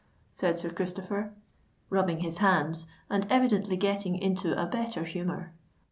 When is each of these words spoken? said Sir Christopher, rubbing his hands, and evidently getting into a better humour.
said 0.31 0.57
Sir 0.57 0.71
Christopher, 0.71 1.31
rubbing 1.91 2.21
his 2.21 2.39
hands, 2.39 2.87
and 3.07 3.27
evidently 3.29 3.77
getting 3.77 4.15
into 4.17 4.59
a 4.59 4.65
better 4.65 5.03
humour. 5.03 5.53